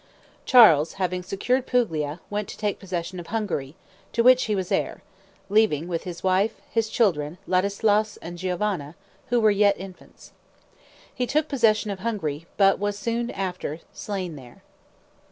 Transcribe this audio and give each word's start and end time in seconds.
Charles, 0.47 0.93
having 0.93 1.21
secured 1.21 1.67
Puglia, 1.67 2.19
went 2.31 2.47
to 2.47 2.57
take 2.57 2.79
possession 2.79 3.19
of 3.19 3.27
Hungary, 3.27 3.75
to 4.13 4.23
which 4.23 4.45
he 4.45 4.55
was 4.55 4.71
heir, 4.71 5.03
leaving, 5.47 5.87
with 5.87 6.05
his 6.05 6.23
wife, 6.23 6.55
his 6.71 6.89
children 6.89 7.37
Ladislaus 7.45 8.17
and 8.17 8.35
Giovanna, 8.39 8.95
who 9.27 9.39
were 9.39 9.51
yet 9.51 9.79
infants. 9.79 10.31
He 11.13 11.27
took 11.27 11.47
possession 11.47 11.91
of 11.91 11.99
Hungary, 11.99 12.47
but 12.57 12.79
was 12.79 12.97
soon 12.97 13.29
after 13.29 13.81
slain 13.93 14.37
there. 14.37 14.63